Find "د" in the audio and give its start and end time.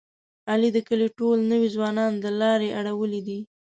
0.73-0.77, 2.23-2.25